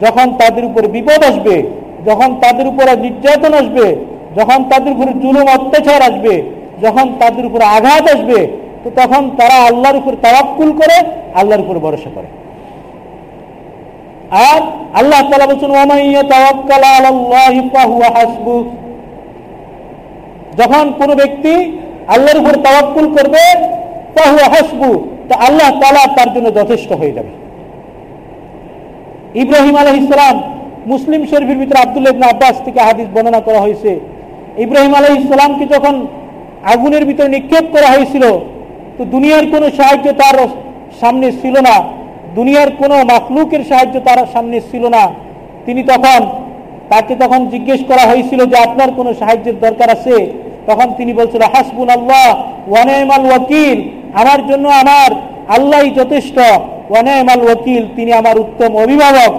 [0.00, 1.62] যখন তাদের উপর বিপদ আসবে,
[2.06, 3.96] যখন তাদের উপরে নির্যাতন আসবে,
[4.36, 6.42] যখন তাদের উপরে জুলুম, অত্যাচার আসবে,
[6.82, 8.38] যখন তাদের উপর আঘাত আসবে,
[8.84, 10.96] তো তখন তারা আল্লাহর উপর তাওয়াক্কুল করে,
[11.34, 12.28] আল্লাহর উপর ভরসা করে।
[14.30, 14.60] আর
[14.94, 15.70] আল্লাহ তালা বলছেন
[20.58, 21.54] যখন কোনো ব্যক্তি
[22.06, 23.42] আল্লাহর উপর তাওয়াক্কুল করবে
[24.14, 27.28] তাহুয়া হাসবু, তা আল্লাহ তালা তার জন্য যথেষ্ট হয়ে যাবে।
[29.34, 30.42] ইব্রাহিম আলহ ইসলাম
[30.86, 34.00] মুসলিম শরীফের ভিতরে আবদুল্লাহ ইবনা আব্বাস থেকে হাদিস বর্ণনা করা হয়েছে।
[34.56, 36.06] ইব্রাহিম আলহ ইসলামকে যখন
[36.62, 38.24] আগুনের ভিতরে নিক্ষেপ করা হয়েছিল,
[38.98, 40.48] তো দুনিয়ার কোনো সাহায্য তার
[41.00, 41.82] সামনে ছিল না।
[42.34, 45.10] দুনিয়ার কোনো মাখলুকের সাহায্য তার সামনে ছিল না।
[45.66, 46.26] তিনি তখন,
[46.88, 50.32] তাকে তখন জিজ্ঞেস করা হয়েছিল যে আপনার কোনো সাহায্যের দরকার আছে?
[50.66, 53.78] তখন তিনি বলছিল হাসবুন আল্লাহ ওয়ানেমাল ওয়াকিল।
[54.14, 55.10] আমার জন্য আমার
[55.48, 56.38] আল্লাহ যথেষ্ট।
[56.90, 59.32] ওয়ানেমাল ওয়াকিল, তিনি আমার উত্তম অভিভাবক।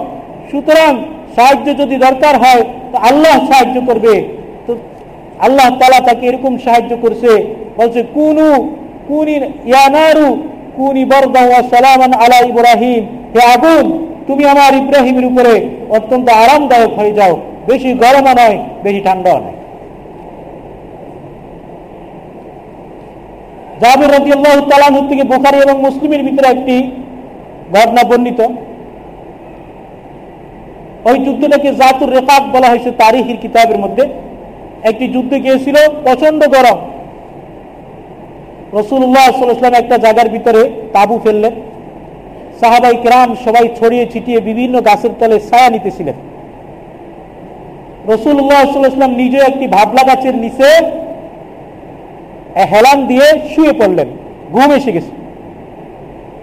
[0.50, 0.92] সুতরাং
[1.36, 4.14] সাহায্য যদি দরকার হয়, তো আল্লাহ সাহায্য করবে।
[4.66, 4.76] তো
[5.38, 8.76] আল্লাহ তালা তাকে এরকম সাহায্য করছে, বলছে, কুনু,
[9.08, 9.34] কুনি
[9.66, 10.42] ইয়ানারু
[10.76, 13.02] কুনি বরদা সালামান আলা ইব্রাহিম।
[13.34, 19.38] হে আগুন, তুমি আমার ইব্রাহিমের উপরে অত্যন্ত আরামদায়ক হয়ে যাও। বেশি গরমও নয়, বেশি ঠান্ডাও
[19.38, 19.61] নয়।
[23.82, 26.76] জাবির রাজি আল্লাহ তালান থেকে বোখারি এবং মুসলিমের ভিতরে একটি
[27.76, 28.40] ঘটনা বর্ণিত।
[31.08, 34.04] ওই যুদ্ধটাকে জাতুর রেফাক বলা হয়েছে তারিখের কিতাবের মধ্যে।
[34.90, 36.78] একটি যুদ্ধ গিয়েছিল প্রচণ্ড গরম।
[38.78, 40.62] রসুল্লাহ সাল্লাম একটা জায়গার ভিতরে
[40.92, 41.54] তাবু ফেললেন
[42.60, 46.16] সাহাবাই ক্রাম সবাই ছড়িয়ে ছিটিয়ে বিভিন্ন গাছের তলে ছায়া নিতেছিলেন।
[48.12, 50.68] রসুল্লাহ সাল্লাম নিজে একটি ভাবলা গাছের নিচে
[52.56, 54.08] হেলান দিয়ে শুয়ে পড়লেন।
[54.52, 55.12] ঘুম এসে গেছে।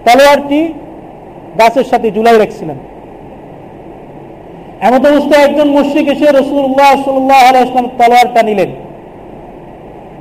[0.04, 0.72] তলোয়ারটি
[1.58, 2.76] গাছের সাথে জুলাই রাখছিলেন।
[4.80, 8.70] এমত অবস্থায় একজন মুশ্রিক এসে রসুল্লাহ সাল্লাহ আলাইসলাম তলোয়ারটা নিলেন।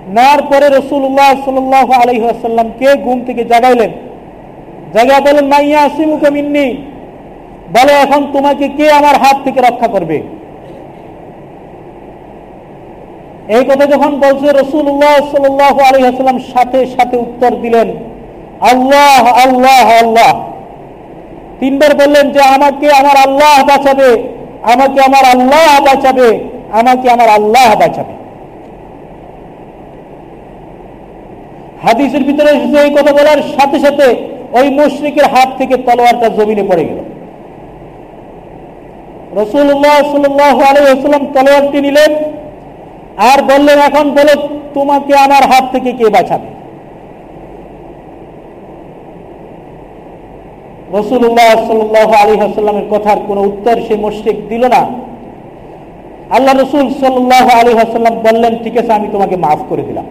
[0.07, 3.91] নেওয়ার পরে রসুল্লাহ সাল্লাহ আলহিহাসাল্লামকে ঘুম থেকে জাগাইলেন।
[4.93, 6.77] জায়গা বলেন মাইয়া আসিমুকে মিন্নি।
[7.73, 10.21] বলে, এখন তোমাকে কে আমার হাত থেকে রক্ষা করবে?
[13.49, 17.87] এই কথা যখন বলছে রসুল্লাহ সাল্লাহ আলহিহাসাল্লাম সাথে সাথে উত্তর দিলেন,
[18.71, 20.31] আল্লাহ আল্লাহ আল্লাহ।
[21.59, 24.09] তিনবার বললেন যে, আমাকে আমার আল্লাহ বাঁচাবে,
[24.73, 26.27] আমাকে আমার আল্লাহ বাঁচাবে,
[26.71, 28.13] আমাকে আমার আল্লাহ বাঁচাবে।
[31.83, 34.07] হাদিসের ভিতরে এসেছে এই কথা বলার সাথে সাথে
[34.59, 36.99] ওই মুশ্রিকের হাত থেকে তলোয়ারটা জমিনে পড়ে গেল।
[39.41, 42.11] রসুল্লাহ সাল্লাহ আলাইসাল্লাম তলোয়ারটি নিলেন
[43.19, 44.33] আর বললেন, এখন বলো,
[44.73, 46.49] তোমাকে আমার হাত থেকে কে বাঁচাবে?
[50.97, 54.81] রসুল্লাহ সাল্লাহ আলী হাসাল্লামের কথার কোনো উত্তর সে মুশ্রিক দিল না।
[56.35, 60.05] আল্লাহ রসুল সাল্লাহ আলী হাসাল্লাম বললেন, ঠিক আছে, আমি তোমাকে মাফ করে দিলাম।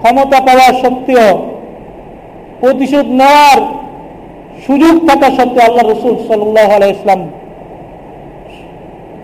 [0.00, 1.28] ক্ষমতা পাওয়া সত্ত্বেও,
[2.60, 3.60] প্রতিশোধ নেওয়ার
[4.66, 7.20] সুযোগ থাকা সত্ত্বেও আল্লাহ রসুল সাল্লাহ আলাইসলাম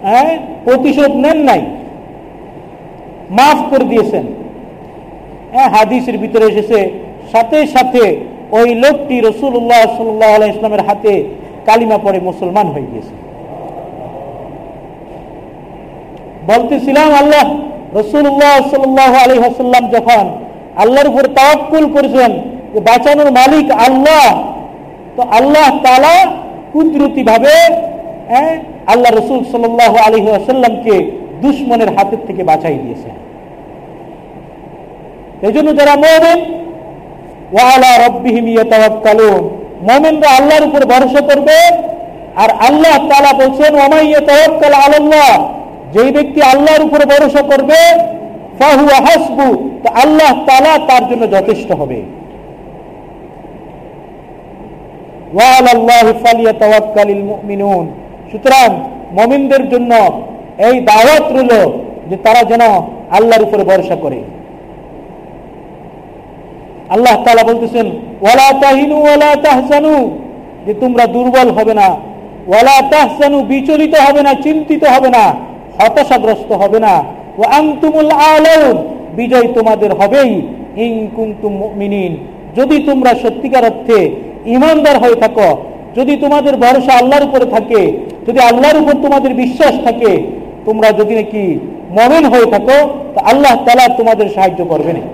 [0.07, 0.31] হ্যাঁ
[0.65, 1.63] প্রতিশোধ নেন নাই।
[3.39, 4.25] মাফ করে দিয়েছেন।
[5.53, 6.79] হ্যাঁ হাদিসের ভিতরে এসেছে,
[7.33, 8.05] সাথে সাথে
[8.59, 11.15] ওই লোকটি রসুল্লাহ সাল্লাহ ইসলামের হাতে
[11.67, 13.15] কালিমা পরে মুসলমান হয়ে গিয়েছে।
[16.51, 17.47] বলতেছিলাম, আল্লাহ
[18.01, 20.25] রসুল্লাহ সাল্লাহ আলী হাসাল্লাম যখন
[20.83, 22.31] আল্লাহর উপর তাওয়াক্কুল করেছেন
[22.89, 24.25] বাঁচানোর মালিক আল্লাহ,
[25.17, 26.17] তো আল্লাহ তালা
[26.73, 27.57] কুদরতি ভাবে
[28.33, 28.55] হ্যাঁ
[28.93, 30.95] আল্লাহ রসুল সাল্লাহ আলী আসাল্লামকে
[31.43, 33.15] দুশ্মনের হাতের থেকে বাঁচাই দিয়েছেন।
[35.47, 36.41] এই জন্য যারা মোমেন
[37.55, 39.43] ওয়ালা রব্বিহিম ইয়াতাওয়াক্কালুন।
[39.89, 41.59] মুমিনরা আল্লাহর উপর ভরসা করবে
[42.43, 45.31] আর আল্লাহ তাআলা বলছেন ওমাই ইয়াতাওয়াক্কাল আলাল্লাহ
[45.95, 47.81] যেই ব্যক্তি আল্লাহর উপর ভরসা করবে,
[48.59, 49.49] ফাহুয়া হাসবু,
[49.83, 52.01] তো আল্লাহ তাআলা তার জন্য যথেষ্ট হবে।
[55.37, 57.87] ওয়ালাল্লাহি ফালিয়াতাওয়াক্কালিল মুমিনুন।
[58.31, 58.69] সুতরাং
[59.19, 59.93] মুমিনদের জন্য
[60.69, 61.53] এই দাওয়াত রইল
[62.09, 62.63] যে তারা যেন
[63.17, 64.21] আল্লাহর উপরে ভরসা করে।
[66.95, 67.87] আল্লাহ তালা বলতেছেন,
[68.23, 69.95] ওয়ালা তাহিনু ওয়ালা তাহসানু
[70.67, 71.89] যে তোমরা দুর্বল হবে না।
[72.47, 75.25] ওয়ালা তাহসানু বিচলিত হবে না, চিন্তিত হবে না,
[75.79, 76.95] হতাশাগ্রস্ত হবে না।
[77.39, 78.77] ও আংতুমুল আলম
[79.17, 80.33] বিজয় তোমাদের হবেই।
[80.85, 82.13] ইন কুন্তুম মুমিনিন
[82.57, 83.99] যদি তোমরা সত্যিকার অর্থে
[84.47, 85.49] ইমানদার হয়ে থাকো
[85.97, 87.81] যদি তোমাদের ভরসা আল্লাহর উপরে থাকে,
[88.27, 90.11] যদি আল্লাহর উপর তোমাদের বিশ্বাস থাকে,
[90.67, 91.45] তোমরা যদি নাকি
[91.99, 92.79] মমেন হয়ে থাকো,
[93.15, 95.05] তো আল্লাহ তালা তোমাদের সাহায্য করবে না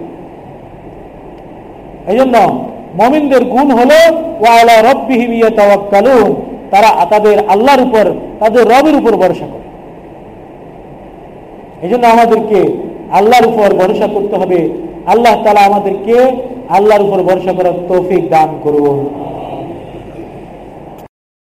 [2.11, 2.37] এই জন্য
[3.01, 3.99] মমিনদের গুণ হলো
[4.43, 5.31] ওয়ালা রব্বিহিম
[6.73, 8.05] তারা তাদের আল্লাহর উপর,
[8.41, 9.67] তাদের রবের উপর ভরসা করে।
[11.85, 12.59] এই জন্য আমাদেরকে
[13.19, 14.61] আল্লাহর উপর ভরসা করতে হবে।
[15.13, 16.17] আল্লাহ তালা আমাদেরকে
[16.77, 18.99] আল্লাহর উপর ভরসা করার তৌফিক দান করুন।